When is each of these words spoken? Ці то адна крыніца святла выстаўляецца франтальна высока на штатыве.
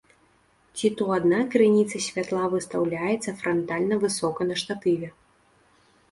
Ці 0.79 0.87
то 0.99 1.03
адна 1.17 1.41
крыніца 1.55 1.99
святла 2.05 2.45
выстаўляецца 2.53 3.33
франтальна 3.41 3.95
высока 4.05 4.47
на 4.53 4.57
штатыве. 4.63 5.07